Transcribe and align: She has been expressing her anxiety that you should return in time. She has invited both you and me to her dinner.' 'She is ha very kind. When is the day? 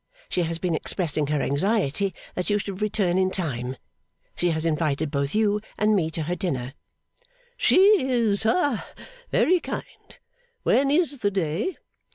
She 0.29 0.41
has 0.41 0.57
been 0.57 0.73
expressing 0.73 1.27
her 1.27 1.43
anxiety 1.43 2.11
that 2.33 2.49
you 2.49 2.57
should 2.57 2.81
return 2.81 3.19
in 3.19 3.29
time. 3.29 3.77
She 4.35 4.49
has 4.49 4.65
invited 4.65 5.11
both 5.11 5.35
you 5.35 5.61
and 5.77 5.95
me 5.95 6.09
to 6.09 6.23
her 6.23 6.35
dinner.' 6.35 6.73
'She 7.55 8.01
is 8.09 8.41
ha 8.41 8.87
very 9.29 9.59
kind. 9.59 10.17
When 10.63 10.89
is 10.89 11.19
the 11.19 11.29
day? 11.29 11.77